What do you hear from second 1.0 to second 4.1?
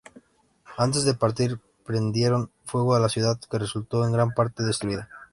de partir prendieron fuego a la ciudad, que resultó